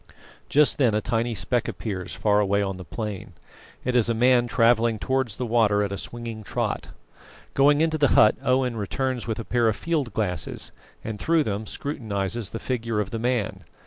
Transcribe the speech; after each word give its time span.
Just 0.49 0.79
then 0.79 0.95
a 0.95 0.99
tiny 0.99 1.35
speck 1.35 1.67
appears 1.67 2.15
far 2.15 2.39
away 2.39 2.63
on 2.63 2.77
the 2.77 2.83
plain. 2.83 3.33
It 3.85 3.95
is 3.95 4.09
a 4.09 4.15
man 4.15 4.47
travelling 4.47 4.97
towards 4.97 5.35
the 5.35 5.45
water 5.45 5.83
at 5.83 5.91
a 5.91 5.97
swinging 5.99 6.43
trot. 6.43 6.87
Going 7.53 7.81
into 7.81 7.99
the 7.99 8.07
hut, 8.17 8.33
Owen 8.41 8.77
returns 8.77 9.27
with 9.27 9.37
a 9.37 9.45
pair 9.45 9.67
of 9.67 9.75
field 9.75 10.11
glasses, 10.11 10.71
and 11.03 11.19
through 11.19 11.43
them 11.43 11.67
scrutinises 11.67 12.49
the 12.49 12.57
figure 12.57 12.99
of 12.99 13.11
the 13.11 13.19
man. 13.19 13.63